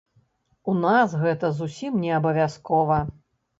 У 0.73 0.73
нас 0.85 1.13
гэта 1.25 1.53
зусім 1.61 2.01
неабавязкова. 2.07 3.01